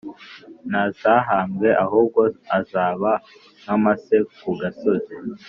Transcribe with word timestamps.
ntazahambwe 0.69 1.69
ahubwo 1.83 2.21
azaba 2.57 3.11
nk 3.61 3.69
amase 3.75 4.17
ku 4.37 4.49
gasozi 4.61 5.13